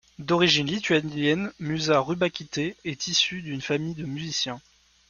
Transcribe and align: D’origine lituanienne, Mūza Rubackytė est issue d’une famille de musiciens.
D’origine 0.17 0.65
lituanienne, 0.65 1.51
Mūza 1.59 1.99
Rubackytė 1.99 2.75
est 2.85 3.05
issue 3.07 3.43
d’une 3.43 3.61
famille 3.61 3.93
de 3.93 4.05
musiciens. 4.05 4.59